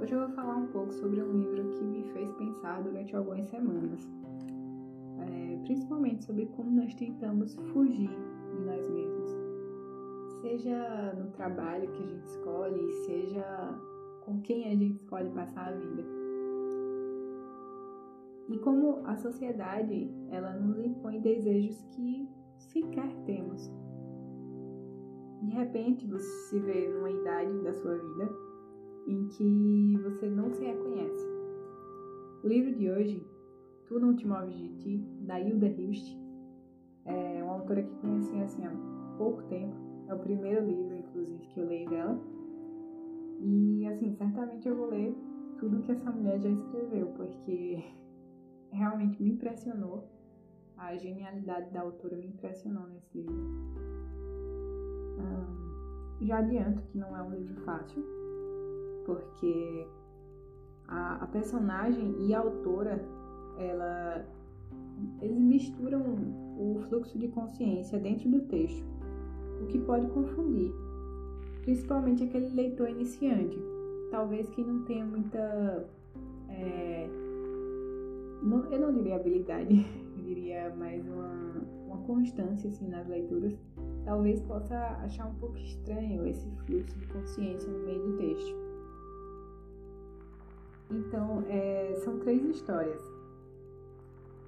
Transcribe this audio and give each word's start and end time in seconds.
hoje 0.00 0.12
eu 0.12 0.20
vou 0.20 0.28
falar 0.30 0.56
um 0.56 0.66
pouco 0.68 0.92
sobre 0.92 1.20
um 1.20 1.32
livro 1.32 1.68
que 1.70 1.84
me 1.84 2.04
fez 2.12 2.30
pensar 2.34 2.82
durante 2.82 3.16
algumas 3.16 3.48
semanas, 3.48 4.08
é, 5.18 5.56
principalmente 5.64 6.24
sobre 6.24 6.46
como 6.46 6.70
nós 6.70 6.94
tentamos 6.94 7.54
fugir 7.72 8.10
de 8.52 8.60
nós 8.64 8.88
mesmos, 8.88 9.30
seja 10.42 11.12
no 11.14 11.30
trabalho 11.32 11.90
que 11.90 12.02
a 12.02 12.06
gente 12.06 12.24
escolhe, 12.24 12.92
seja 13.06 13.80
com 14.24 14.40
quem 14.42 14.66
a 14.66 14.76
gente 14.76 14.94
escolhe 14.94 15.30
passar 15.30 15.68
a 15.68 15.76
vida. 15.76 16.04
E 18.48 18.58
como 18.58 19.00
a 19.06 19.16
sociedade 19.16 20.08
ela 20.30 20.52
nos 20.54 20.78
impõe 20.78 21.18
desejos 21.20 21.82
que 21.90 22.28
sequer 22.58 23.12
temos. 23.24 23.72
De 25.42 25.50
repente 25.50 26.06
você 26.06 26.30
se 26.48 26.60
vê 26.60 26.88
numa 26.88 27.10
idade 27.10 27.58
da 27.62 27.72
sua 27.74 27.96
vida 27.96 28.53
em 29.06 29.26
que 29.28 29.98
você 30.02 30.28
não 30.28 30.50
se 30.50 30.64
reconhece. 30.64 31.26
O 32.42 32.48
livro 32.48 32.74
de 32.74 32.90
hoje, 32.90 33.26
Tu 33.86 33.98
Não 33.98 34.14
Te 34.14 34.26
Moves 34.26 34.56
de 34.56 34.68
Ti, 34.78 34.98
da 35.22 35.40
Hilda 35.40 35.66
Hilst, 35.66 36.16
é 37.04 37.42
uma 37.42 37.54
autora 37.54 37.82
que 37.82 37.94
conheci 37.96 38.36
assim 38.40 38.64
há 38.64 38.72
pouco 39.16 39.42
tempo. 39.44 39.74
É 40.08 40.14
o 40.14 40.18
primeiro 40.18 40.66
livro, 40.66 40.94
inclusive, 40.94 41.46
que 41.48 41.60
eu 41.60 41.66
leio 41.66 41.88
dela. 41.88 42.18
E 43.40 43.86
assim, 43.86 44.14
certamente 44.14 44.68
eu 44.68 44.76
vou 44.76 44.88
ler 44.88 45.14
tudo 45.58 45.82
que 45.82 45.92
essa 45.92 46.10
mulher 46.10 46.40
já 46.40 46.50
escreveu, 46.50 47.08
porque 47.16 47.82
realmente 48.70 49.22
me 49.22 49.30
impressionou. 49.30 50.08
A 50.76 50.96
genialidade 50.96 51.70
da 51.70 51.82
autora 51.82 52.16
me 52.16 52.26
impressionou 52.26 52.86
nesse 52.88 53.16
livro. 53.16 53.74
Já 56.24 56.38
adianto 56.38 56.82
que 56.84 56.96
não 56.96 57.14
é 57.14 57.22
um 57.22 57.30
livro 57.30 57.54
fácil, 57.64 58.02
porque 59.04 59.86
a, 60.88 61.24
a 61.24 61.26
personagem 61.26 62.14
e 62.26 62.34
a 62.34 62.40
autora, 62.40 63.04
ela, 63.58 64.24
eles 65.20 65.38
misturam 65.38 66.00
o 66.58 66.80
fluxo 66.88 67.18
de 67.18 67.28
consciência 67.28 67.98
dentro 67.98 68.30
do 68.30 68.40
texto, 68.42 68.84
o 69.62 69.66
que 69.66 69.78
pode 69.78 70.06
confundir, 70.08 70.72
principalmente 71.62 72.24
aquele 72.24 72.48
leitor 72.54 72.88
iniciante, 72.88 73.58
talvez 74.10 74.48
que 74.50 74.62
não 74.62 74.84
tenha 74.84 75.04
muita. 75.04 75.88
É, 76.48 77.08
não, 78.42 78.64
eu 78.70 78.80
não 78.80 78.92
diria 78.92 79.16
habilidade, 79.16 79.74
eu 80.18 80.24
diria 80.24 80.74
mais 80.76 81.06
uma, 81.06 81.64
uma 81.86 81.98
constância 81.98 82.68
assim, 82.68 82.88
nas 82.88 83.06
leituras 83.08 83.58
talvez 84.04 84.40
possa 84.42 84.76
achar 85.02 85.26
um 85.26 85.34
pouco 85.34 85.56
estranho 85.58 86.26
esse 86.26 86.48
fluxo 86.66 86.98
de 86.98 87.06
consciência 87.06 87.70
no 87.70 87.84
meio 87.84 88.02
do 88.02 88.16
texto. 88.18 88.63
Então, 90.90 91.42
é, 91.48 91.94
são 92.04 92.18
três 92.20 92.44
histórias. 92.44 93.00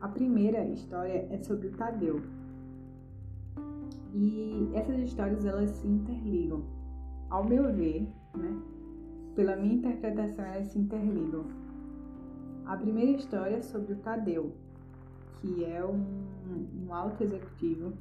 A 0.01 0.09
primeira 0.09 0.65
história 0.67 1.27
é 1.31 1.39
sobre 1.39 1.69
o 1.69 1.73
Tadeu. 1.73 2.21
E 4.15 4.71
essas 4.75 4.99
histórias 5.01 5.45
elas 5.45 5.71
se 5.71 5.87
interligam. 5.87 6.65
Ao 7.29 7.45
meu 7.45 7.73
ver, 7.75 8.09
né, 8.35 8.63
pela 9.35 9.57
minha 9.57 9.75
interpretação, 9.75 10.45
elas 10.45 10.69
se 10.69 10.79
interligam. 10.79 11.45
A 12.65 12.77
primeira 12.77 13.13
história 13.13 13.57
é 13.57 13.63
sobre 13.63 13.95
o 13.95 13.97
Tadeu, 13.97 14.53
que 15.41 15.65
é 15.65 15.85
um, 15.85 16.87
um 16.87 16.95
alto 16.95 17.23
executivo 17.23 17.93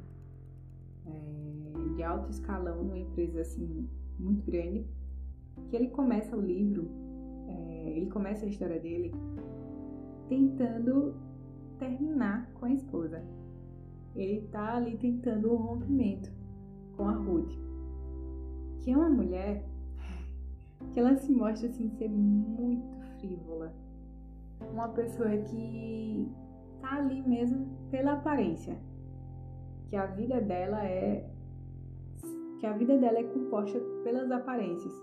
é, 1.05 1.95
de 1.95 2.03
alto 2.03 2.29
escalão 2.29 2.83
numa 2.83 2.97
empresa 2.97 3.41
assim 3.41 3.87
muito 4.19 4.45
grande, 4.45 4.85
que 5.69 5.75
ele 5.75 5.89
começa 5.89 6.35
o 6.35 6.41
livro, 6.41 6.89
é, 7.47 7.89
ele 7.89 8.09
começa 8.09 8.45
a 8.45 8.49
história 8.49 8.79
dele 8.79 9.13
tentando 10.27 11.15
terminar 11.77 12.49
com 12.53 12.65
a 12.65 12.71
esposa. 12.71 13.23
Ele 14.15 14.41
tá 14.47 14.75
ali 14.75 14.97
tentando 14.97 15.53
um 15.53 15.57
rompimento 15.57 16.31
com 16.95 17.07
a 17.07 17.13
Ruth, 17.13 17.51
que 18.81 18.91
é 18.91 18.97
uma 18.97 19.09
mulher 19.09 19.63
que 20.93 20.99
ela 20.99 21.15
se 21.17 21.31
mostra 21.31 21.67
assim 21.67 21.89
ser 21.89 22.09
muito 22.09 22.97
frívola, 23.17 23.73
uma 24.71 24.87
pessoa 24.89 25.37
que 25.37 26.31
tá 26.81 26.95
ali 26.97 27.21
mesmo 27.21 27.67
pela 27.91 28.13
aparência, 28.13 28.77
que 29.89 29.95
a 29.95 30.05
vida 30.05 30.39
dela 30.41 30.85
é 30.85 31.29
que 32.59 32.65
a 32.65 32.71
vida 32.71 32.97
dela 32.97 33.19
é 33.19 33.23
composta 33.23 33.79
pelas 34.03 34.31
aparências, 34.31 34.93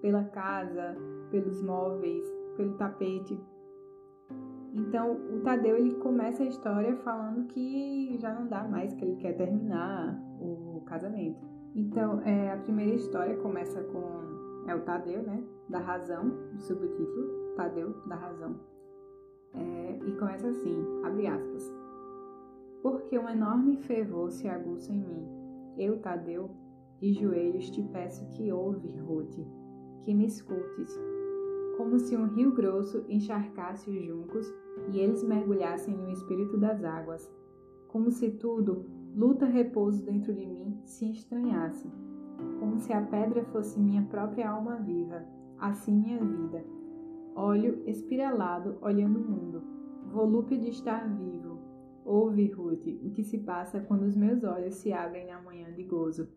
pela 0.00 0.24
casa, 0.24 0.96
pelos 1.30 1.62
móveis, 1.62 2.24
pelo 2.56 2.74
tapete. 2.76 3.38
Então, 4.72 5.12
o 5.12 5.40
Tadeu 5.40 5.76
ele 5.76 5.94
começa 5.96 6.42
a 6.42 6.46
história 6.46 6.96
falando 6.98 7.46
que 7.48 8.16
já 8.20 8.32
não 8.32 8.46
dá 8.46 8.62
mais, 8.64 8.94
que 8.94 9.04
ele 9.04 9.16
quer 9.16 9.36
terminar 9.36 10.20
o 10.40 10.82
casamento. 10.86 11.44
Então, 11.74 12.20
é, 12.22 12.52
a 12.52 12.56
primeira 12.56 12.94
história 12.94 13.36
começa 13.38 13.82
com 13.84 14.20
é 14.68 14.74
o 14.74 14.82
Tadeu, 14.82 15.22
né, 15.22 15.42
da 15.68 15.78
razão, 15.78 16.32
o 16.54 16.60
subtítulo 16.60 17.54
Tadeu 17.56 17.94
da 18.06 18.14
razão. 18.14 18.60
É, 19.54 19.98
e 20.06 20.12
começa 20.16 20.48
assim, 20.48 20.76
abre 21.04 21.26
aspas 21.26 21.80
porque 22.82 23.18
um 23.18 23.28
enorme 23.28 23.76
fervor 23.76 24.30
se 24.30 24.48
aguça 24.48 24.92
em 24.92 25.00
mim. 25.00 25.28
Eu, 25.76 25.98
Tadeu, 26.00 26.50
de 26.98 27.12
joelhos 27.12 27.70
te 27.70 27.82
peço 27.82 28.26
que 28.30 28.52
ouve, 28.52 28.96
Ruth, 28.98 29.38
que 30.02 30.14
me 30.14 30.26
escutes, 30.26 30.98
como 31.76 31.98
se 31.98 32.16
um 32.16 32.26
rio 32.26 32.52
grosso 32.52 33.04
encharcasse 33.08 33.90
os 33.90 34.04
juncos 34.04 34.52
e 34.92 34.98
eles 34.98 35.22
mergulhassem 35.22 35.96
no 35.96 36.10
espírito 36.10 36.58
das 36.58 36.84
águas, 36.84 37.30
como 37.88 38.10
se 38.10 38.30
tudo, 38.30 38.84
luta 39.14 39.46
repouso 39.46 40.04
dentro 40.04 40.34
de 40.34 40.46
mim, 40.46 40.78
se 40.84 41.10
estranhasse, 41.10 41.90
como 42.58 42.78
se 42.78 42.92
a 42.92 43.02
pedra 43.02 43.44
fosse 43.46 43.80
minha 43.80 44.02
própria 44.02 44.50
alma 44.50 44.76
viva, 44.76 45.24
assim 45.58 45.96
minha 45.96 46.22
vida. 46.22 46.64
Olho 47.34 47.82
espiralado 47.86 48.76
olhando 48.80 49.18
o 49.18 49.28
mundo, 49.28 49.62
volúpio 50.12 50.58
de 50.58 50.68
estar 50.68 51.08
vivo, 51.16 51.58
Ouve, 52.04 52.50
Ruth, 52.50 52.86
o 53.04 53.10
que 53.10 53.22
se 53.22 53.38
passa 53.38 53.80
quando 53.80 54.02
os 54.02 54.16
meus 54.16 54.42
olhos 54.42 54.74
se 54.74 54.92
abrem 54.92 55.26
na 55.26 55.40
manhã 55.40 55.72
de 55.72 55.84
gozo. 55.84 56.28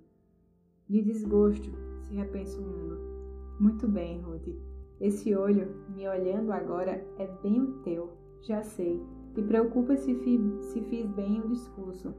De 0.87 1.01
desgosto 1.01 1.71
se 2.03 2.13
repensa 2.13 2.59
o 2.59 2.63
mundo. 2.63 3.12
Muito 3.63 3.87
bem, 3.87 4.19
Ruth. 4.19 4.49
Esse 4.99 5.33
olho, 5.33 5.73
me 5.95 6.05
olhando 6.05 6.51
agora, 6.51 7.01
é 7.17 7.25
bem 7.41 7.61
o 7.61 7.71
teu, 7.75 8.11
já 8.41 8.61
sei. 8.61 9.01
Te 9.33 9.41
preocupa 9.41 9.95
se, 9.95 10.15
fi, 10.15 10.37
se 10.59 10.81
fiz 10.81 11.07
bem 11.07 11.39
o 11.39 11.47
discurso. 11.47 12.13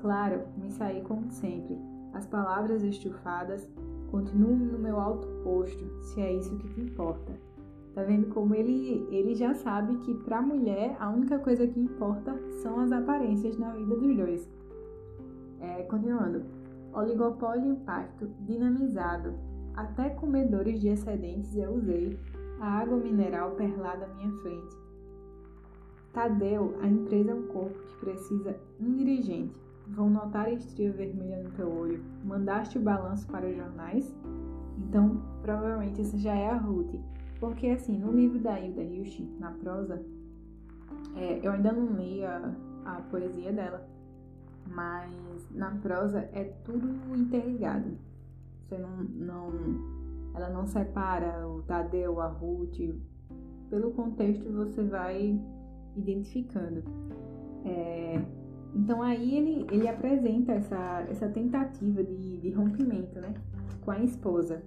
Claro, 0.00 0.42
me 0.58 0.68
saí 0.68 1.00
como 1.02 1.30
sempre. 1.30 1.78
As 2.12 2.26
palavras 2.26 2.82
estufadas 2.82 3.70
continuam 4.10 4.56
no 4.56 4.80
meu 4.80 4.98
alto 4.98 5.28
posto, 5.44 5.88
se 6.02 6.20
é 6.20 6.32
isso 6.34 6.56
que 6.56 6.66
te 6.66 6.80
importa. 6.80 7.38
Tá 7.94 8.02
vendo 8.02 8.26
como 8.34 8.56
ele, 8.56 9.06
ele 9.12 9.36
já 9.36 9.54
sabe 9.54 9.96
que 9.98 10.12
para 10.12 10.38
a 10.38 10.42
mulher 10.42 10.96
a 10.98 11.08
única 11.08 11.38
coisa 11.38 11.68
que 11.68 11.78
importa 11.78 12.36
são 12.62 12.80
as 12.80 12.90
aparências 12.90 13.56
na 13.56 13.70
vida 13.74 13.94
dos 13.94 14.16
dois. 14.16 14.50
É, 15.60 15.84
continuando. 15.84 16.42
Oligopólio 16.92 17.76
pacto 17.86 18.28
dinamizado. 18.40 19.49
Até 19.74 20.10
comedores 20.10 20.80
de 20.80 20.88
excedentes 20.88 21.56
eu 21.56 21.74
usei 21.74 22.18
a 22.60 22.66
água 22.66 22.96
mineral 22.96 23.52
perlada 23.52 24.04
à 24.04 24.14
minha 24.14 24.32
frente. 24.42 24.76
Tadeu, 26.12 26.76
a 26.82 26.86
empresa 26.86 27.30
é 27.30 27.34
um 27.34 27.46
corpo 27.46 27.78
que 27.78 27.96
precisa 27.96 28.56
um 28.80 28.92
dirigente. 28.94 29.54
Vão 29.88 30.10
notar 30.10 30.46
a 30.46 30.52
estria 30.52 30.92
vermelha 30.92 31.42
no 31.42 31.50
teu 31.50 31.72
olho. 31.72 32.02
Mandaste 32.24 32.78
o 32.78 32.82
balanço 32.82 33.26
para 33.28 33.46
os 33.46 33.56
jornais? 33.56 34.14
Então, 34.78 35.20
provavelmente 35.42 36.00
essa 36.00 36.18
já 36.18 36.34
é 36.34 36.50
a 36.50 36.56
Ruth 36.56 36.94
porque, 37.40 37.68
assim, 37.68 37.98
no 37.98 38.12
livro 38.12 38.38
da 38.38 38.60
Hilda 38.60 38.82
Hilst, 38.82 39.20
na 39.40 39.50
prosa, 39.50 40.04
é, 41.16 41.40
eu 41.42 41.52
ainda 41.52 41.72
não 41.72 41.96
li 41.96 42.22
a, 42.22 42.54
a 42.84 42.94
poesia 43.10 43.50
dela, 43.50 43.88
mas 44.66 45.10
na 45.50 45.70
prosa 45.76 46.28
é 46.34 46.44
tudo 46.64 46.86
interligado. 47.16 47.96
Você 48.70 48.78
não, 48.78 49.02
não, 49.02 49.50
ela 50.32 50.48
não 50.48 50.64
separa 50.64 51.44
o 51.48 51.60
Tadeu, 51.62 52.20
a 52.20 52.28
Ruth. 52.28 52.78
Pelo 53.68 53.90
contexto 53.90 54.48
você 54.52 54.84
vai 54.84 55.40
identificando. 55.96 56.84
É, 57.64 58.22
então 58.72 59.02
aí 59.02 59.36
ele, 59.36 59.66
ele 59.72 59.88
apresenta 59.88 60.52
essa, 60.52 61.04
essa 61.10 61.28
tentativa 61.28 62.04
de, 62.04 62.36
de 62.36 62.50
rompimento 62.52 63.18
né, 63.18 63.34
com 63.84 63.90
a 63.90 63.98
esposa. 64.04 64.62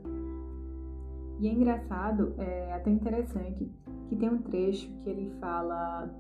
E 1.40 1.48
é 1.48 1.54
engraçado, 1.54 2.34
é 2.38 2.74
até 2.74 2.92
interessante, 2.92 3.72
que 4.10 4.18
tem 4.18 4.30
um 4.30 4.42
trecho 4.42 4.92
que 5.02 5.10
ele 5.10 5.32
fala 5.40 6.14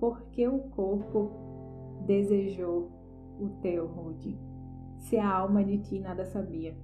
por 0.00 0.22
que 0.30 0.48
o 0.48 0.58
corpo 0.70 1.32
desejou 2.06 2.90
o 3.38 3.48
teu, 3.60 3.86
Ruth, 3.86 4.26
se 4.96 5.18
a 5.18 5.30
alma 5.30 5.62
de 5.62 5.76
ti 5.78 6.00
nada 6.00 6.24
sabia. 6.24 6.74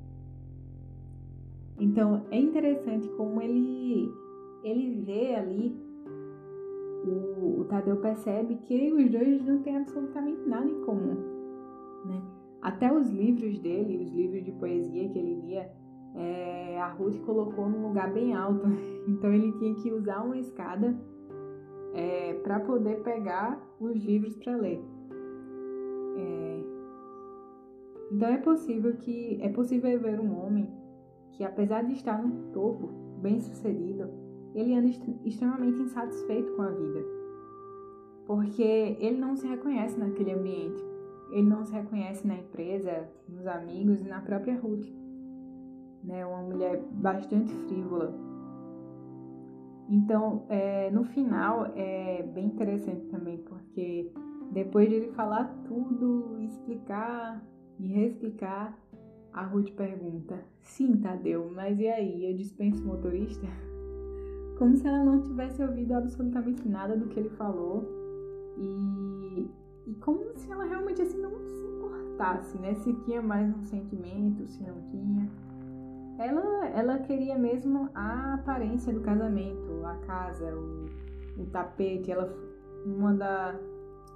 Então 1.78 2.24
é 2.30 2.38
interessante 2.38 3.08
como 3.10 3.40
ele 3.40 4.10
ele 4.62 5.02
vê 5.02 5.34
ali 5.34 5.76
o, 7.04 7.60
o 7.60 7.64
Tadeu 7.64 7.96
percebe 7.96 8.56
que 8.56 8.92
os 8.92 9.10
dois 9.10 9.44
não 9.44 9.60
têm 9.62 9.76
absolutamente 9.76 10.40
nada 10.46 10.68
em 10.68 10.80
comum, 10.82 11.16
né? 12.06 12.22
Até 12.60 12.92
os 12.92 13.10
livros 13.10 13.58
dele, 13.58 14.04
os 14.04 14.12
livros 14.12 14.44
de 14.44 14.52
poesia 14.52 15.08
que 15.08 15.18
ele 15.18 15.40
lia, 15.46 15.68
é, 16.14 16.80
a 16.80 16.88
Ruth 16.92 17.18
colocou 17.22 17.68
num 17.68 17.88
lugar 17.88 18.12
bem 18.12 18.34
alto, 18.34 18.66
então 19.08 19.32
ele 19.32 19.52
tinha 19.58 19.74
que 19.74 19.92
usar 19.92 20.22
uma 20.22 20.38
escada 20.38 20.96
é, 21.94 22.34
para 22.34 22.60
poder 22.60 23.02
pegar 23.02 23.60
os 23.80 23.96
livros 24.04 24.36
para 24.36 24.56
ler. 24.56 24.80
É, 26.16 26.64
então 28.12 28.28
é 28.28 28.38
possível 28.38 28.94
que 28.96 29.38
é 29.42 29.48
possível 29.48 29.98
ver 29.98 30.20
um 30.20 30.38
homem 30.38 30.68
que 31.32 31.44
apesar 31.44 31.84
de 31.84 31.92
estar 31.92 32.22
no 32.22 32.52
topo, 32.52 32.88
bem 33.20 33.40
sucedido, 33.40 34.08
ele 34.54 34.74
anda 34.74 34.88
extremamente 35.24 35.80
insatisfeito 35.80 36.52
com 36.52 36.62
a 36.62 36.68
vida. 36.68 37.04
Porque 38.26 38.96
ele 39.00 39.18
não 39.18 39.36
se 39.36 39.46
reconhece 39.46 39.98
naquele 39.98 40.32
ambiente. 40.32 40.82
Ele 41.32 41.48
não 41.48 41.64
se 41.64 41.72
reconhece 41.72 42.26
na 42.26 42.34
empresa, 42.34 43.08
nos 43.28 43.46
amigos 43.46 44.00
e 44.00 44.08
na 44.08 44.20
própria 44.20 44.58
Ruth. 44.60 44.86
Né? 46.04 46.24
Uma 46.26 46.42
mulher 46.42 46.82
bastante 46.92 47.52
frívola. 47.66 48.12
Então, 49.88 50.44
é, 50.48 50.90
no 50.90 51.04
final, 51.04 51.72
é 51.74 52.22
bem 52.22 52.46
interessante 52.46 53.06
também, 53.06 53.38
porque 53.38 54.12
depois 54.52 54.88
de 54.88 54.96
ele 54.96 55.12
falar 55.12 55.44
tudo, 55.64 56.38
explicar 56.40 57.42
e 57.78 57.88
reexplicar, 57.88 58.78
a 59.32 59.44
Ruth 59.44 59.70
pergunta: 59.72 60.38
Sim, 60.60 60.96
Tadeu, 60.96 61.50
mas 61.54 61.78
e 61.78 61.88
aí? 61.88 62.30
Eu 62.30 62.36
dispenso 62.36 62.82
o 62.82 62.86
motorista? 62.86 63.46
como 64.62 64.76
se 64.76 64.86
ela 64.86 65.02
não 65.02 65.20
tivesse 65.20 65.60
ouvido 65.60 65.92
absolutamente 65.92 66.68
nada 66.68 66.96
do 66.96 67.08
que 67.08 67.18
ele 67.18 67.30
falou 67.30 67.84
e, 68.56 69.50
e 69.86 69.94
como 69.96 70.32
se 70.36 70.52
ela 70.52 70.64
realmente 70.64 71.02
assim 71.02 71.20
não 71.20 71.30
se 71.30 71.66
importasse, 71.66 72.58
né? 72.58 72.74
Se 72.74 72.92
tinha 73.04 73.20
mais 73.20 73.52
um 73.52 73.64
sentimento, 73.64 74.46
se 74.46 74.62
não 74.62 74.80
tinha. 74.90 75.28
Ela, 76.18 76.68
ela 76.68 76.98
queria 76.98 77.36
mesmo 77.36 77.88
a 77.92 78.34
aparência 78.34 78.92
do 78.92 79.00
casamento, 79.00 79.84
a 79.84 79.96
casa, 80.06 80.54
o, 80.54 80.86
o 81.42 81.46
tapete. 81.46 82.12
Ela, 82.12 82.32
uma, 82.86 83.12
da, 83.14 83.58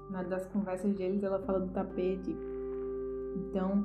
uma 0.08 0.22
das 0.22 0.46
conversas 0.46 0.94
deles, 0.94 1.24
ela 1.24 1.40
fala 1.40 1.60
do 1.60 1.72
tapete. 1.72 2.36
Então, 3.34 3.84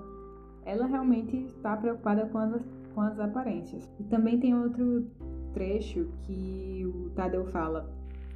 ela 0.65 0.85
realmente 0.85 1.37
está 1.37 1.75
preocupada 1.75 2.25
com 2.27 2.37
as, 2.37 2.61
com 2.93 3.01
as 3.01 3.19
aparências. 3.19 3.89
E 3.99 4.03
também 4.03 4.39
tem 4.39 4.55
outro 4.55 5.07
trecho 5.53 6.07
que 6.23 6.85
o 6.85 7.09
Tadeu 7.11 7.45
fala, 7.45 7.89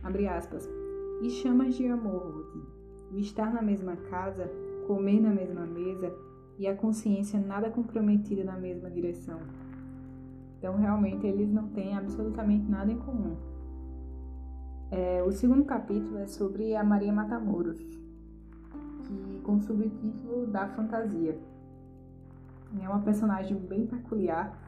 abre 0.04 0.27
aspas, 0.27 0.68
e 1.22 1.30
chamas 1.30 1.75
de 1.75 1.88
amor, 1.88 2.31
Ruth, 2.31 2.66
o 3.13 3.18
estar 3.18 3.54
na 3.54 3.62
mesma 3.62 3.95
casa, 3.95 4.50
comer 4.88 5.22
na 5.22 5.31
mesma 5.31 5.66
mesa 5.66 6.13
e 6.57 6.68
a 6.68 6.75
consciência 6.75 7.39
nada 7.39 7.69
comprometida 7.69 8.44
na 8.44 8.57
mesma 8.57 8.89
direção. 8.89 9.39
Então, 10.57 10.77
realmente, 10.77 11.25
eles 11.25 11.51
não 11.51 11.68
têm 11.69 11.95
absolutamente 11.95 12.69
nada 12.69 12.92
em 12.92 12.98
comum. 12.98 13.36
É, 14.92 15.24
o 15.24 15.31
segundo 15.31 15.66
capítulo 15.66 16.18
é 16.18 16.27
sobre 16.27 16.75
a 16.75 16.83
Maria 16.83 17.12
Matamoros, 17.12 17.80
que 19.04 19.42
com 19.44 19.56
o 19.56 19.62
subtítulo 19.62 20.48
da 20.48 20.68
fantasia. 20.69 21.38
É 22.81 22.89
uma 22.89 23.01
personagem 23.01 23.57
bem 23.57 23.86
peculiar 23.86 24.66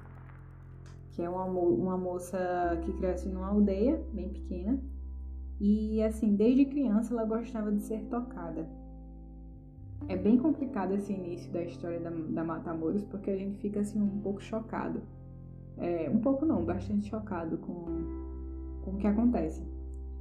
que 1.17 1.23
é 1.23 1.27
uma, 1.27 1.45
uma 1.45 1.97
moça 1.97 2.79
que 2.85 2.93
cresce 2.93 3.27
numa 3.27 3.47
aldeia 3.47 3.99
bem 4.13 4.29
pequena. 4.29 4.79
E 5.59 5.99
assim, 6.03 6.35
desde 6.35 6.65
criança 6.65 7.11
ela 7.11 7.25
gostava 7.25 7.71
de 7.71 7.81
ser 7.81 8.03
tocada. 8.03 8.69
É 10.07 10.15
bem 10.15 10.37
complicado 10.37 10.93
esse 10.93 11.11
início 11.11 11.51
da 11.51 11.63
história 11.63 11.99
da, 11.99 12.11
da 12.11 12.43
Matamoros, 12.43 13.03
porque 13.05 13.31
a 13.31 13.35
gente 13.35 13.57
fica 13.57 13.79
assim 13.79 13.99
um 13.99 14.21
pouco 14.21 14.39
chocado. 14.39 15.01
É, 15.77 16.07
um 16.07 16.19
pouco 16.19 16.45
não, 16.45 16.63
bastante 16.63 17.09
chocado 17.09 17.57
com, 17.57 17.85
com 18.83 18.91
o 18.91 18.97
que 18.97 19.07
acontece. 19.07 19.65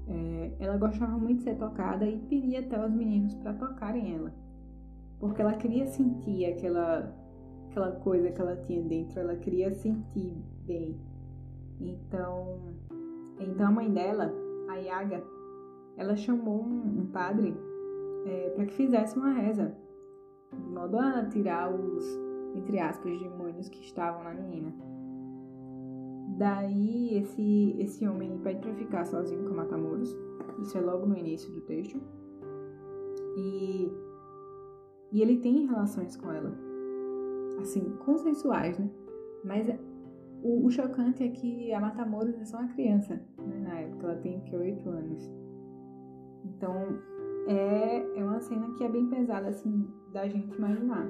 É, 0.09 0.53
ela 0.59 0.79
gostava 0.79 1.19
muito 1.19 1.39
de 1.39 1.45
ser 1.45 1.57
tocada 1.57 2.07
e 2.07 2.19
pedia 2.21 2.61
até 2.61 2.83
os 2.83 2.91
meninos 2.91 3.35
para 3.35 3.53
tocarem 3.53 4.15
ela. 4.15 4.33
Porque 5.21 5.43
ela 5.43 5.53
queria 5.53 5.87
sentir 5.89 6.47
aquela, 6.47 7.15
aquela 7.77 7.93
coisa 7.93 8.31
que 8.31 8.41
ela 8.41 8.57
tinha 8.57 8.83
dentro, 8.83 9.21
ela 9.21 9.37
queria 9.37 9.71
sentir 9.75 10.35
bem. 10.65 10.99
Então, 11.79 12.75
então 13.39 13.67
a 13.67 13.71
mãe 13.71 13.93
dela, 13.93 14.33
a 14.69 14.77
Yaga, 14.77 15.23
ela 15.99 16.17
chamou 16.17 16.63
um, 16.63 17.07
padre 17.13 17.55
é, 18.25 18.51
para 18.51 18.65
que 18.65 18.75
fizesse 18.75 19.17
uma 19.19 19.31
reza, 19.31 19.77
de 20.53 20.71
modo 20.71 20.99
a 20.99 21.25
tirar 21.27 21.73
os, 21.73 22.05
entre 22.55 22.79
aspas, 22.79 23.21
demônios 23.21 23.69
que 23.69 23.81
estavam 23.81 24.25
na 24.25 24.33
menina. 24.33 24.75
Daí 26.39 27.19
esse, 27.19 27.77
esse 27.79 28.09
homem 28.09 28.39
pede 28.39 28.61
para 28.61 28.75
ficar 28.75 29.05
sozinho 29.05 29.45
com 29.45 29.51
a 29.51 29.57
Matamoros, 29.59 30.17
isso 30.61 30.77
é 30.79 30.81
logo 30.81 31.07
no 31.07 31.17
início 31.17 31.53
do 31.53 31.61
texto, 31.61 32.01
e, 33.37 33.93
e 35.13 35.23
ele 35.23 35.39
tem 35.39 35.67
relações 35.67 36.17
com 36.17 36.31
ela, 36.31 36.66
assim, 37.61 37.83
consensuais, 38.05 38.79
né? 38.79 38.89
Mas 39.45 39.69
o, 40.43 40.67
o, 40.67 40.71
chocante 40.71 41.23
é 41.23 41.29
que 41.29 41.73
a 41.73 41.81
Matamoros 41.81 42.39
é 42.39 42.45
só 42.45 42.59
uma 42.59 42.69
criança, 42.69 43.21
né? 43.39 43.59
na 43.61 43.81
época, 43.81 44.07
ela 44.07 44.17
tem 44.17 44.41
que 44.41 44.57
8 44.57 44.89
anos. 44.89 45.31
Então, 46.45 46.99
é, 47.47 48.19
é 48.19 48.25
uma 48.25 48.41
cena 48.41 48.73
que 48.75 48.85
é 48.85 48.89
bem 48.89 49.07
pesada, 49.09 49.49
assim, 49.49 49.89
da 50.13 50.27
gente 50.29 50.57
imaginar. 50.57 51.07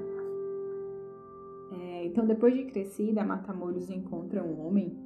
É, 1.73 2.07
então, 2.07 2.27
depois 2.27 2.55
de 2.55 2.65
crescida, 2.65 3.23
a 3.23 3.25
Matamoros 3.25 3.91
encontra 3.91 4.43
um 4.43 4.67
homem, 4.67 4.97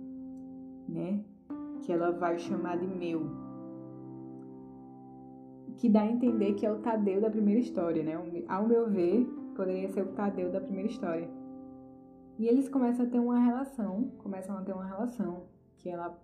né, 0.89 1.25
que 1.81 1.93
ela 1.93 2.11
vai 2.11 2.39
chamar 2.39 2.79
de 2.79 2.87
meu, 2.87 3.23
que 5.81 5.89
dá 5.89 6.03
a 6.03 6.07
entender 6.07 6.55
que 6.55 6.67
é 6.67 6.71
o 6.71 6.79
Tadeu 6.81 7.21
da 7.23 7.31
primeira 7.31 7.59
história, 7.59 8.03
né? 8.03 8.13
Ao 8.49 8.69
meu 8.69 8.91
ver, 8.91 9.27
poderia 9.61 9.91
ser 9.91 10.01
o 10.01 10.12
Tadeu 10.12 10.51
da 10.51 10.59
primeira 10.59 10.89
história. 10.89 11.29
E 12.38 12.49
eles 12.49 12.67
começam 12.67 13.05
a 13.05 13.09
ter 13.11 13.19
uma 13.19 13.38
relação, 13.38 14.11
começam 14.17 14.57
a 14.57 14.62
ter 14.62 14.73
uma 14.73 14.87
relação 14.87 15.43
que 15.76 15.90
ela 15.90 16.19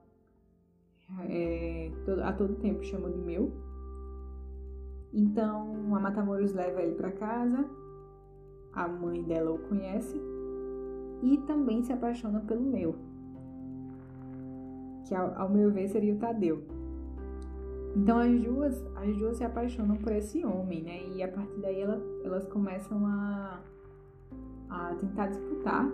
é, 1.28 1.90
a 2.24 2.32
todo 2.32 2.54
tempo 2.54 2.82
chama 2.82 3.10
de 3.10 3.18
meu. 3.18 3.52
Então 5.12 5.94
a 5.94 6.00
Matamoros 6.00 6.54
leva 6.54 6.80
ele 6.80 6.94
para 6.94 7.12
casa, 7.12 7.68
a 8.72 8.88
mãe 8.88 9.22
dela 9.22 9.52
o 9.52 9.58
conhece 9.68 10.18
e 11.22 11.36
também 11.46 11.82
se 11.82 11.92
apaixona 11.92 12.40
pelo 12.40 12.62
meu, 12.62 12.94
que 15.06 15.14
ao, 15.14 15.34
ao 15.34 15.50
meu 15.50 15.70
ver 15.70 15.88
seria 15.88 16.14
o 16.14 16.18
Tadeu. 16.18 16.62
Então 17.96 18.18
as 18.18 18.40
duas, 18.42 18.84
as 18.94 19.16
duas 19.16 19.38
se 19.38 19.44
apaixonam 19.44 19.96
por 19.96 20.12
esse 20.12 20.44
homem, 20.44 20.82
né? 20.82 21.02
E 21.14 21.22
a 21.22 21.28
partir 21.28 21.58
daí 21.62 21.80
ela, 21.80 21.98
elas 22.22 22.46
começam 22.46 23.06
a, 23.06 23.58
a 24.68 24.94
tentar 24.96 25.28
disputar 25.28 25.88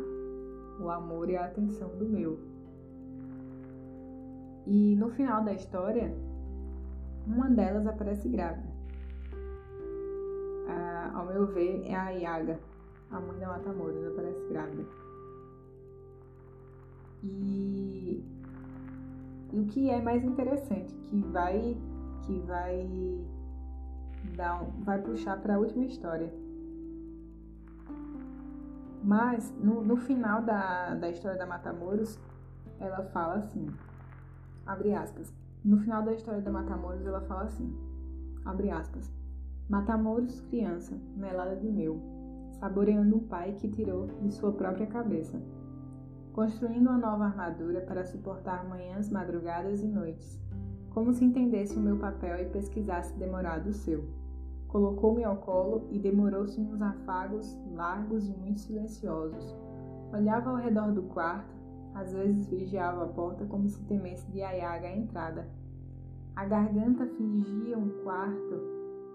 o 0.81 0.91
amor 0.91 1.31
e 1.31 1.37
a 1.37 1.45
atenção 1.45 1.89
do 1.97 2.05
meu. 2.05 2.41
E 4.67 4.97
no 4.97 5.11
final 5.11 5.45
da 5.45 5.53
história, 5.53 6.13
uma 7.25 7.49
delas 7.49 7.87
aparece 7.87 8.29
grávida. 8.29 8.69
Ah, 10.69 11.13
ao 11.15 11.27
meu 11.27 11.47
ver, 11.47 11.85
é 11.87 11.95
a 11.95 12.11
Yaga, 12.11 12.59
a 13.13 13.21
mãe 13.21 13.39
da 13.39 13.47
Matamoros, 13.47 14.05
aparece 14.09 14.45
grávida. 14.49 14.85
E, 17.23 18.25
e 19.53 19.61
o 19.61 19.67
que 19.67 19.89
é 19.89 20.03
mais 20.03 20.25
interessante, 20.25 20.93
que 20.95 21.21
vai 21.31 21.77
que 22.27 22.39
vai 22.41 22.89
dar, 24.37 24.65
vai 24.81 25.01
puxar 25.01 25.41
para 25.41 25.57
a 25.57 25.59
última 25.59 25.85
história 25.85 26.33
mas, 29.03 29.53
no, 29.59 29.83
no 29.83 29.97
final 29.97 30.43
da, 30.43 30.95
da 30.95 31.11
história 31.11 31.37
da 31.37 31.45
Matamoros, 31.45 32.19
ela 32.79 33.03
fala 33.07 33.35
assim, 33.35 33.67
abre 34.65 34.95
aspas. 34.95 35.33
No 35.65 35.79
final 35.79 36.03
da 36.03 36.13
história 36.13 36.41
da 36.41 36.53
Matamoros, 36.53 37.05
ela 37.05 37.21
fala 37.23 37.45
assim, 37.45 37.77
abre 38.45 38.71
aspas. 38.71 39.13
Matamoros, 39.69 40.41
criança, 40.43 40.97
melada 41.17 41.57
de 41.57 41.69
mel, 41.69 42.01
saboreando 42.61 43.17
um 43.17 43.27
pai 43.27 43.53
que 43.55 43.69
tirou 43.69 44.07
de 44.21 44.31
sua 44.33 44.53
própria 44.53 44.87
cabeça, 44.87 45.41
construindo 46.33 46.89
uma 46.89 46.99
nova 46.99 47.25
armadura 47.25 47.81
para 47.81 48.05
suportar 48.05 48.69
manhãs, 48.69 49.11
madrugadas 49.11 49.83
e 49.83 49.89
noites, 49.89 50.41
como 50.95 51.13
se 51.13 51.25
entendesse 51.25 51.77
o 51.77 51.81
meu 51.81 51.97
papel 51.97 52.43
e 52.43 52.51
pesquisasse 52.51 53.15
demorado 53.15 53.69
o 53.69 53.73
seu 53.73 54.23
Colocou-me 54.73 55.23
ao 55.23 55.37
colo 55.37 55.87
e 55.91 55.99
demorou-se 55.99 56.59
nos 56.59 56.81
afagos 56.81 57.61
largos 57.75 58.27
e 58.27 58.33
muito 58.33 58.59
silenciosos. 58.61 59.55
Olhava 60.11 60.49
ao 60.49 60.57
redor 60.57 60.93
do 60.93 61.03
quarto, 61.03 61.53
Às 61.95 62.15
vezes 62.15 62.47
vigiava 62.47 63.05
a 63.05 63.09
porta 63.09 63.45
como 63.45 63.69
se 63.69 63.79
temesse 63.85 64.27
de 64.33 64.41
Ayaga 64.41 64.87
a 64.87 64.97
entrada. 64.97 65.47
A 66.35 66.47
garganta 66.47 67.07
fingia 67.07 67.77
um 67.77 67.91
quarto 68.03 68.55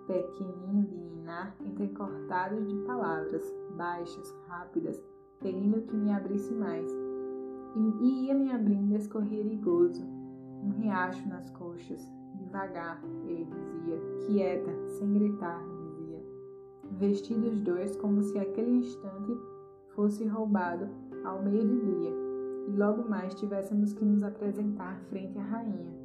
pequenino 0.05 0.85
de 0.85 0.95
ninar 0.95 1.55
entrecortado 1.65 2.63
de 2.63 2.75
palavras, 2.85 3.51
baixas, 3.75 4.31
rápidas, 4.47 5.03
pedindo 5.39 5.81
que 5.81 5.95
me 5.95 6.13
abrisse 6.13 6.53
mais. 6.53 6.87
E 7.99 8.25
ia 8.27 8.35
me 8.35 8.51
abrindo 8.51 8.95
escorrigoso, 8.95 10.05
um 10.63 10.69
riacho 10.71 11.27
nas 11.27 11.49
coxas. 11.51 12.11
Devagar, 12.35 13.01
ele 13.25 13.45
dizia, 13.45 13.99
quieta, 14.25 14.71
sem 14.89 15.13
gritar, 15.13 15.63
dizia. 15.65 16.23
Vestidos 16.91 17.59
dois 17.61 17.95
como 17.97 18.21
se 18.21 18.37
aquele 18.37 18.71
instante 18.71 19.35
fosse 19.89 20.25
roubado 20.25 20.87
ao 21.23 21.41
meio 21.41 21.65
do 21.65 21.85
dia, 21.85 22.11
e 22.67 22.77
logo 22.77 23.09
mais 23.09 23.33
tivéssemos 23.35 23.93
que 23.93 24.05
nos 24.05 24.23
apresentar 24.23 24.99
frente 25.09 25.37
à 25.39 25.41
rainha. 25.41 25.97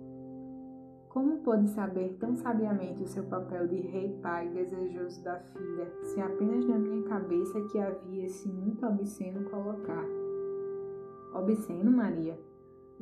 Como 1.11 1.40
pôde 1.40 1.68
saber 1.68 2.16
tão 2.18 2.35
sabiamente 2.35 3.02
o 3.02 3.06
seu 3.06 3.25
papel 3.25 3.68
de 3.68 3.76
rei 3.76 4.18
pai 4.23 4.49
desejoso 4.49 5.23
da 5.23 5.38
filha, 5.38 5.92
se 6.02 6.18
apenas 6.21 6.64
na 6.64 6.78
minha 6.78 7.02
cabeça 7.02 7.61
que 7.71 7.78
havia 7.78 8.25
esse 8.25 8.49
muito 8.49 8.87
obsceno 8.87 9.44
colocar? 9.50 10.06
Obsceno, 11.35 11.90
Maria? 11.90 12.38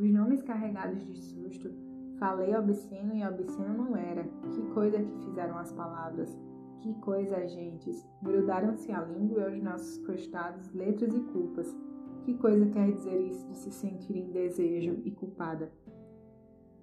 Os 0.00 0.11
nomes 0.11 0.42
carregados 0.42 1.04
de 1.04 1.14
susto, 1.14 1.71
falei 2.19 2.57
obsceno 2.57 3.14
e 3.14 3.23
obsceno 3.23 3.85
não 3.85 3.95
era. 3.95 4.25
Que 4.50 4.62
coisa 4.73 4.99
que 4.99 5.25
fizeram 5.26 5.59
as 5.59 5.71
palavras. 5.73 6.35
Que 6.80 6.95
coisa, 7.00 7.37
agentes. 7.37 8.09
Grudaram-se 8.23 8.90
à 8.92 9.02
língua 9.02 9.42
e 9.42 9.45
aos 9.45 9.62
nossos 9.62 9.99
costados 10.07 10.73
letras 10.73 11.14
e 11.14 11.21
culpas. 11.21 11.76
Que 12.25 12.33
coisa 12.33 12.64
quer 12.71 12.90
dizer 12.92 13.21
isso 13.21 13.47
de 13.47 13.57
se 13.59 13.71
sentir 13.71 14.16
em 14.16 14.30
desejo 14.30 15.02
e 15.04 15.11
culpada? 15.11 15.71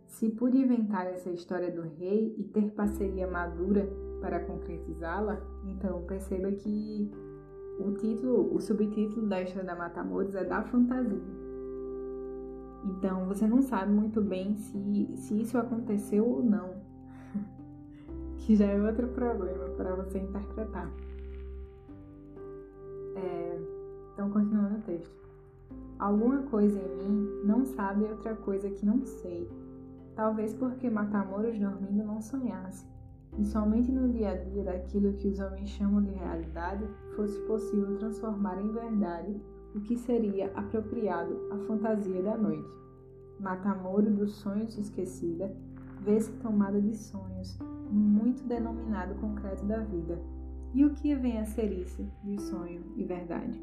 Se 0.06 0.30
pude 0.30 0.60
inventar 0.60 1.08
essa 1.08 1.32
história 1.32 1.72
do 1.72 1.82
rei 1.82 2.36
e 2.38 2.44
ter 2.44 2.72
parceria 2.74 3.28
madura 3.28 3.90
para 4.22 4.46
concretizá-la, 4.46 5.42
então 5.66 6.04
perceba 6.04 6.52
que 6.52 7.12
o 7.80 7.94
título, 7.94 8.54
o 8.56 8.62
subtítulo 8.62 9.28
da 9.28 9.42
história 9.42 9.66
da 9.66 9.76
Matamoros 9.76 10.36
é 10.36 10.44
da 10.44 10.62
fantasia. 10.62 11.47
Então 12.88 13.26
você 13.26 13.46
não 13.46 13.62
sabe 13.62 13.92
muito 13.92 14.22
bem 14.22 14.56
se, 14.56 15.12
se 15.16 15.42
isso 15.42 15.58
aconteceu 15.58 16.26
ou 16.26 16.44
não, 16.44 16.76
que 18.38 18.56
já 18.56 18.66
é 18.66 18.82
outro 18.82 19.08
problema 19.10 19.66
para 19.76 19.96
você 19.96 20.20
interpretar. 20.20 20.92
É, 23.16 23.60
então, 24.14 24.30
continuando 24.30 24.78
o 24.78 24.82
texto. 24.82 25.16
Alguma 26.00 26.44
coisa 26.44 26.80
em 26.80 26.98
mim 26.98 27.42
não 27.44 27.66
sabe 27.66 28.06
outra 28.06 28.36
coisa 28.36 28.70
que 28.70 28.86
não 28.86 29.04
sei 29.04 29.50
talvez 30.18 30.52
porque 30.56 30.90
Matamoros 30.90 31.60
dormindo 31.60 32.04
não 32.04 32.20
sonhasse, 32.20 32.88
e 33.38 33.46
somente 33.46 33.92
no 33.92 34.10
dia 34.10 34.32
a 34.32 34.36
dia 34.36 34.64
daquilo 34.64 35.14
que 35.14 35.28
os 35.28 35.40
homens 35.40 35.70
chamam 35.70 36.02
de 36.02 36.10
realidade 36.10 36.84
fosse 37.16 37.40
possível 37.42 37.96
transformar 38.00 38.60
em 38.60 38.72
verdade 38.72 39.40
o 39.78 39.82
que 39.82 39.96
seria 39.96 40.52
apropriado 40.56 41.38
à 41.52 41.58
fantasia 41.60 42.22
da 42.24 42.36
noite. 42.36 42.68
Matamoro 43.40 44.10
dos 44.10 44.34
sonhos 44.38 44.76
esquecida, 44.76 45.56
vê-se 46.02 46.32
tomada 46.38 46.82
de 46.82 46.96
sonhos, 46.96 47.60
muito 47.92 48.44
denominado 48.44 49.14
concreto 49.22 49.64
da 49.66 49.80
vida. 49.82 50.20
E 50.74 50.84
o 50.84 50.90
que 50.96 51.14
vem 51.16 51.38
a 51.38 51.46
ser 51.46 51.72
isso 51.72 52.04
de 52.24 52.42
sonho 52.42 52.82
e 52.96 53.04
verdade? 53.04 53.62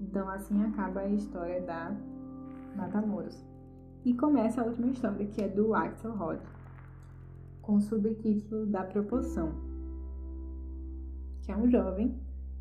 Então 0.00 0.28
assim 0.28 0.62
acaba 0.62 1.00
a 1.00 1.08
história 1.08 1.60
da 1.60 1.92
Matamoros. 2.76 3.44
E 4.04 4.14
começa 4.14 4.62
a 4.62 4.64
última 4.64 4.92
história, 4.92 5.26
que 5.26 5.42
é 5.42 5.48
do 5.48 5.74
Axel 5.74 6.14
Rod, 6.14 6.40
com 7.60 7.74
o 7.74 7.80
subtítulo 7.80 8.64
da 8.64 8.84
proporção, 8.84 9.52
que 11.42 11.50
é 11.50 11.56
um 11.56 11.68
jovem 11.68 12.16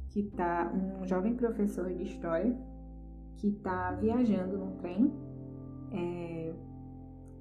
que 0.09 0.23
tá 0.23 0.71
um 0.73 1.07
jovem 1.07 1.35
professor 1.35 1.93
de 1.93 2.03
história 2.03 2.55
que 3.37 3.47
está 3.47 3.91
viajando 3.93 4.57
num 4.57 4.75
trem 4.77 5.11
é, 5.91 6.53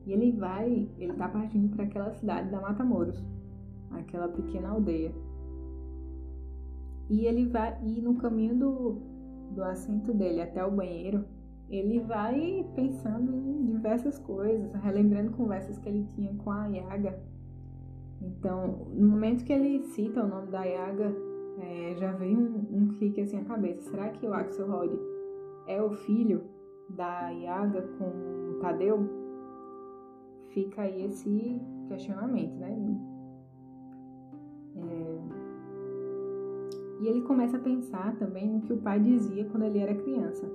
e 0.06 0.12
ele 0.12 0.32
vai, 0.32 0.88
ele 0.98 1.12
está 1.12 1.28
partindo 1.28 1.74
para 1.74 1.84
aquela 1.84 2.10
cidade 2.12 2.50
da 2.50 2.60
Matamoros, 2.60 3.22
aquela 3.90 4.28
pequena 4.28 4.70
aldeia. 4.70 5.12
E 7.10 7.26
ele 7.26 7.46
vai 7.46 7.78
e 7.82 8.00
no 8.00 8.14
caminho 8.14 8.56
do, 8.56 8.92
do 9.54 9.62
assento 9.64 10.12
dele 10.14 10.40
até 10.40 10.64
o 10.64 10.70
banheiro, 10.70 11.24
ele 11.68 12.00
vai 12.00 12.66
pensando 12.74 13.34
em 13.34 13.66
diversas 13.66 14.18
coisas, 14.18 14.72
relembrando 14.82 15.32
conversas 15.32 15.78
que 15.78 15.88
ele 15.88 16.04
tinha 16.14 16.32
com 16.34 16.50
a 16.50 16.66
Yaga. 16.66 17.18
Então, 18.20 18.86
no 18.94 19.08
momento 19.08 19.44
que 19.44 19.52
ele 19.52 19.82
cita 19.88 20.24
o 20.24 20.28
nome 20.28 20.50
da 20.50 20.64
Yaga, 20.64 21.14
é, 21.60 21.94
já 21.96 22.12
vem 22.12 22.36
um, 22.36 22.66
um 22.70 22.88
clique 22.98 23.20
assim 23.20 23.38
à 23.38 23.44
cabeça. 23.44 23.90
Será 23.90 24.08
que 24.10 24.26
o 24.26 24.34
Axel 24.34 24.70
Rod 24.70 24.92
é 25.66 25.82
o 25.82 25.90
filho 25.90 26.42
da 26.90 27.28
Yaga 27.30 27.82
com 27.98 28.58
Tadeu? 28.60 29.08
Fica 30.50 30.82
aí 30.82 31.04
esse 31.04 31.60
questionamento, 31.88 32.54
né? 32.54 32.76
É... 34.76 35.18
E 37.02 37.08
ele 37.08 37.22
começa 37.22 37.56
a 37.56 37.60
pensar 37.60 38.16
também 38.16 38.48
no 38.48 38.60
que 38.62 38.72
o 38.72 38.78
pai 38.78 38.98
dizia 38.98 39.44
quando 39.44 39.64
ele 39.64 39.78
era 39.78 39.94
criança 39.94 40.48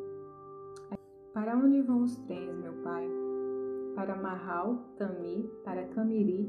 para 1.34 1.58
onde 1.58 1.82
vão 1.82 2.04
os 2.04 2.16
trens, 2.20 2.56
meu 2.60 2.74
pai? 2.84 3.10
Para 3.96 4.16
Marral, 4.16 4.78
Tami, 4.98 5.50
para 5.64 5.88
Camiri, 5.88 6.48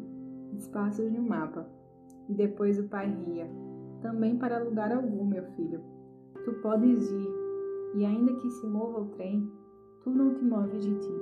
espaços 0.59 1.11
no 1.11 1.23
mapa. 1.23 1.67
E 2.29 2.35
depois 2.35 2.79
o 2.79 2.85
pai 2.85 3.09
ria. 3.09 3.49
Também 4.05 4.37
para 4.37 4.63
lugar 4.63 4.93
algum, 4.93 5.25
meu 5.25 5.43
filho. 5.53 5.81
Tu 6.45 6.53
podes 6.61 7.11
ir, 7.11 7.35
e 7.95 8.05
ainda 8.05 8.35
que 8.35 8.51
se 8.51 8.67
mova 8.67 9.01
o 9.01 9.07
trem, 9.07 9.51
tu 10.03 10.11
não 10.11 10.35
te 10.35 10.45
moves 10.45 10.85
de 10.85 10.95
ti. 10.95 11.15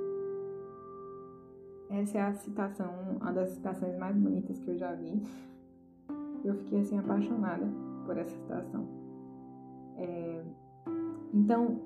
Essa 1.89 2.17
é 2.17 2.21
a 2.23 2.33
citação, 2.33 2.91
uma 3.21 3.31
das 3.31 3.51
citações 3.51 3.97
mais 3.97 4.17
bonitas 4.17 4.59
que 4.59 4.69
eu 4.69 4.75
já 4.75 4.93
vi. 4.95 5.23
Eu 6.43 6.55
fiquei 6.55 6.81
assim 6.81 6.97
apaixonada 6.97 7.65
por 8.05 8.17
essa 8.17 8.35
citação. 8.35 8.85
É... 9.95 10.43
Então, 11.33 11.79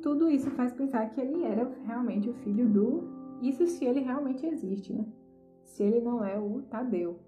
tudo 0.00 0.30
isso 0.30 0.48
faz 0.52 0.72
pensar 0.72 1.10
que 1.10 1.20
ele 1.20 1.42
era 1.42 1.68
realmente 1.84 2.30
o 2.30 2.34
filho 2.34 2.68
do. 2.68 3.02
Isso 3.42 3.66
se 3.66 3.84
ele 3.84 3.98
realmente 3.98 4.46
existe, 4.46 4.92
né? 4.92 5.04
Se 5.64 5.82
ele 5.82 6.00
não 6.00 6.24
é 6.24 6.38
o 6.38 6.62
Tadeu. 6.70 7.18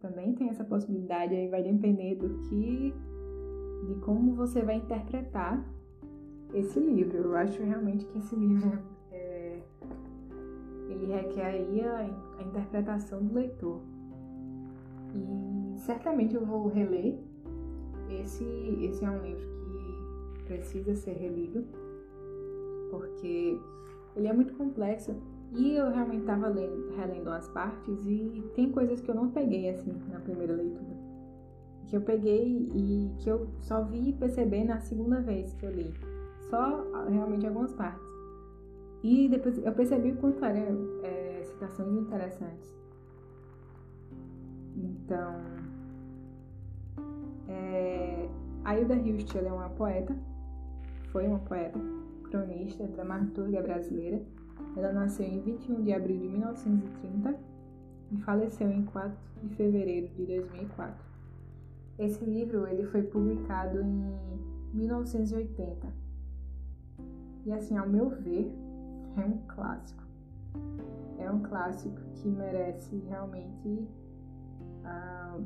Também 0.00 0.34
tem 0.34 0.48
essa 0.48 0.64
possibilidade, 0.64 1.34
aí 1.34 1.48
vai 1.48 1.62
depender 1.62 2.14
do 2.16 2.28
que. 2.48 2.94
de 3.86 3.94
como 4.00 4.34
você 4.34 4.62
vai 4.62 4.76
interpretar 4.76 5.64
esse 6.54 6.78
livro. 6.78 7.16
Eu 7.18 7.36
acho 7.36 7.62
realmente 7.62 8.04
que 8.06 8.18
esse 8.18 8.34
livro 8.36 8.78
é, 9.10 9.60
ele 10.88 11.06
requer 11.06 11.46
aí 11.46 11.80
a, 11.80 12.10
a 12.38 12.42
interpretação 12.42 13.24
do 13.24 13.34
leitor. 13.34 13.80
E 15.14 15.78
certamente 15.78 16.34
eu 16.34 16.44
vou 16.44 16.68
reler. 16.68 17.18
Esse, 18.08 18.44
esse 18.82 19.04
é 19.04 19.10
um 19.10 19.20
livro 19.20 19.46
que 20.36 20.44
precisa 20.44 20.94
ser 20.94 21.14
relido 21.14 21.64
porque 22.90 23.60
ele 24.14 24.28
é 24.28 24.32
muito 24.32 24.54
complexo 24.54 25.14
e 25.52 25.74
eu 25.74 25.90
realmente 25.90 26.20
estava 26.20 26.52
relendo 26.96 27.28
as 27.30 27.48
partes 27.48 28.06
e 28.06 28.42
tem 28.54 28.70
coisas 28.70 29.00
que 29.00 29.10
eu 29.10 29.14
não 29.14 29.30
peguei 29.30 29.70
assim 29.70 29.94
na 30.10 30.20
primeira 30.20 30.54
leitura. 30.54 30.96
Que 31.86 31.96
eu 31.96 32.00
peguei 32.00 32.68
e 32.74 33.12
que 33.18 33.30
eu 33.30 33.48
só 33.60 33.84
vi 33.84 34.12
perceber 34.12 34.64
na 34.64 34.80
segunda 34.80 35.20
vez 35.20 35.52
que 35.54 35.64
eu 35.64 35.70
li. 35.70 35.94
Só 36.50 36.84
realmente 37.08 37.46
algumas 37.46 37.72
partes. 37.72 38.04
E 39.02 39.28
depois 39.28 39.56
eu 39.64 39.72
percebi 39.72 40.12
o 40.12 40.16
quanto 40.16 40.44
eram 40.44 41.00
é, 41.04 41.42
citações 41.44 41.94
interessantes. 41.96 42.74
Então, 44.76 45.40
é, 47.48 48.28
a 48.64 48.76
Hilda 48.76 48.96
Hilst 48.96 49.34
é 49.36 49.52
uma 49.52 49.70
poeta, 49.70 50.14
foi 51.12 51.26
uma 51.26 51.38
poeta, 51.38 51.78
cronista, 52.24 52.84
dramaturga 52.88 53.62
brasileira. 53.62 54.20
Ela 54.76 54.92
nasceu 54.92 55.26
em 55.26 55.40
21 55.40 55.82
de 55.82 55.92
abril 55.92 56.18
de 56.18 56.28
1930 56.28 57.38
e 58.12 58.16
faleceu 58.18 58.70
em 58.70 58.84
4 58.84 59.16
de 59.42 59.48
fevereiro 59.54 60.08
de 60.14 60.26
2004. 60.26 61.04
Esse 61.98 62.24
livro 62.24 62.66
ele 62.66 62.84
foi 62.84 63.02
publicado 63.02 63.80
em 63.80 64.12
1980. 64.74 65.86
E 67.46 67.52
assim, 67.52 67.76
ao 67.76 67.88
meu 67.88 68.10
ver, 68.10 68.52
é 69.16 69.20
um 69.20 69.38
clássico. 69.48 70.02
É 71.18 71.30
um 71.30 71.40
clássico 71.40 71.98
que 72.14 72.28
merece 72.28 72.96
realmente 73.08 73.88
a 74.84 75.38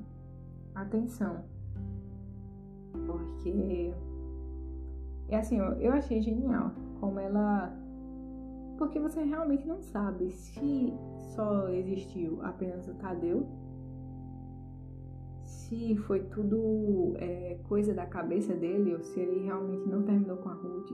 atenção. 0.75 1.45
Porque 3.07 3.93
é 5.29 5.37
assim, 5.37 5.59
eu 5.59 5.93
achei 5.93 6.21
genial 6.21 6.73
como 7.01 7.21
ela 7.21 7.73
porque 8.81 8.99
você 8.99 9.23
realmente 9.23 9.69
não 9.69 9.79
sabe 9.83 10.31
se 10.31 10.91
só 11.37 11.69
existiu 11.69 12.39
apenas 12.41 12.89
o 12.89 12.95
Tadeu, 12.95 13.47
se 15.45 15.95
foi 15.97 16.21
tudo 16.21 17.13
é, 17.19 17.61
coisa 17.65 17.93
da 17.93 18.07
cabeça 18.07 18.55
dele, 18.55 18.95
ou 18.95 19.03
se 19.03 19.21
ele 19.21 19.45
realmente 19.45 19.87
não 19.87 20.03
terminou 20.03 20.39
com 20.39 20.49
a 20.49 20.55
Ruth 20.55 20.93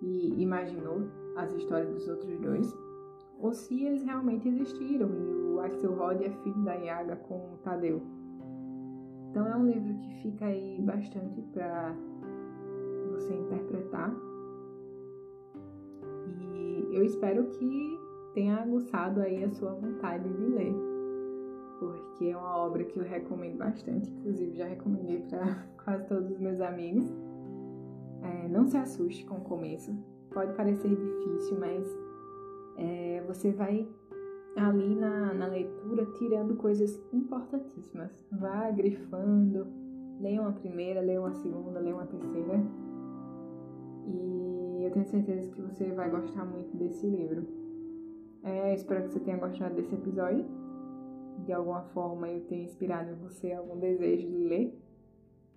e 0.00 0.42
imaginou 0.42 1.02
as 1.36 1.52
histórias 1.52 1.92
dos 1.92 2.08
outros 2.08 2.40
dois, 2.40 2.74
ou 3.38 3.52
se 3.52 3.84
eles 3.84 4.02
realmente 4.02 4.48
existiram 4.48 5.10
e 5.10 5.52
o 5.52 5.60
Axel 5.60 5.94
Rod 5.94 6.22
é 6.22 6.30
filho 6.30 6.64
da 6.64 6.72
Yaga 6.72 7.16
com 7.16 7.34
o 7.34 7.58
Tadeu. 7.58 8.00
Então 9.28 9.46
é 9.46 9.54
um 9.54 9.66
livro 9.66 9.98
que 9.98 10.14
fica 10.22 10.46
aí 10.46 10.80
bastante 10.80 11.42
para 11.52 11.94
você 13.10 13.34
interpretar. 13.34 14.31
Eu 16.92 17.02
espero 17.02 17.44
que 17.46 17.98
tenha 18.34 18.56
aguçado 18.56 19.20
aí 19.20 19.42
a 19.42 19.50
sua 19.50 19.72
vontade 19.72 20.28
de 20.28 20.44
ler, 20.44 20.74
porque 21.78 22.26
é 22.26 22.36
uma 22.36 22.58
obra 22.58 22.84
que 22.84 22.98
eu 22.98 23.02
recomendo 23.02 23.56
bastante, 23.56 24.10
inclusive 24.10 24.54
já 24.56 24.66
recomendei 24.66 25.20
para 25.20 25.66
quase 25.82 26.06
todos 26.06 26.30
os 26.30 26.38
meus 26.38 26.60
amigos. 26.60 27.10
É, 28.22 28.46
não 28.48 28.66
se 28.66 28.76
assuste 28.76 29.24
com 29.24 29.36
o 29.36 29.40
começo, 29.40 29.90
pode 30.34 30.52
parecer 30.52 30.94
difícil, 30.94 31.58
mas 31.58 31.98
é, 32.76 33.24
você 33.26 33.50
vai 33.52 33.88
ali 34.56 34.94
na, 34.94 35.32
na 35.32 35.46
leitura 35.46 36.04
tirando 36.18 36.56
coisas 36.56 37.00
importantíssimas. 37.10 38.12
Vá 38.30 38.70
grifando, 38.70 39.66
leia 40.20 40.42
uma 40.42 40.52
primeira, 40.52 41.00
leia 41.00 41.20
uma 41.20 41.32
segunda, 41.32 41.80
leia 41.80 41.94
uma 41.94 42.06
terceira. 42.06 42.62
E 44.06 44.84
eu 44.84 44.90
tenho 44.90 45.06
certeza 45.06 45.50
que 45.50 45.60
você 45.60 45.92
vai 45.92 46.10
gostar 46.10 46.44
muito 46.44 46.76
desse 46.76 47.06
livro. 47.06 47.46
É, 48.42 48.74
espero 48.74 49.04
que 49.04 49.12
você 49.12 49.20
tenha 49.20 49.36
gostado 49.36 49.74
desse 49.74 49.94
episódio. 49.94 50.44
De 51.44 51.52
alguma 51.52 51.82
forma 51.94 52.28
eu 52.28 52.40
tenha 52.42 52.64
inspirado 52.64 53.10
em 53.10 53.14
você 53.14 53.52
algum 53.52 53.78
desejo 53.78 54.28
de 54.28 54.38
ler. 54.38 54.78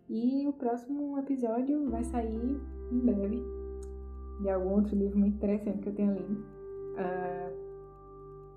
E 0.10 0.48
o 0.48 0.54
próximo 0.54 1.18
episódio 1.18 1.90
vai 1.90 2.04
sair 2.04 2.60
em 2.92 3.00
breve. 3.00 3.42
De 4.42 4.50
algum 4.50 4.76
outro 4.76 4.96
livro 4.96 5.18
muito 5.18 5.36
interessante 5.36 5.80
que 5.80 5.90
eu 5.90 5.96
tenha 5.96 6.12
lido. 6.12 6.34
Uh, 6.34 7.66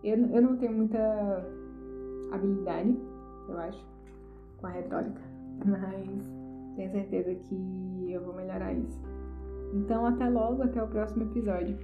eu, 0.04 0.16
eu 0.16 0.42
não 0.42 0.56
tenho 0.56 0.72
muita 0.72 0.98
habilidade, 2.30 2.96
eu 3.48 3.58
acho, 3.58 3.86
com 4.58 4.66
a 4.66 4.70
retórica, 4.70 5.20
mas 5.64 6.08
tenho 6.76 6.90
certeza 6.90 7.34
que 7.34 8.12
eu 8.12 8.22
vou 8.24 8.34
melhorar 8.34 8.72
isso. 8.72 9.00
Então, 9.72 10.06
até 10.06 10.28
logo, 10.28 10.62
até 10.62 10.82
o 10.82 10.88
próximo 10.88 11.24
episódio. 11.24 11.78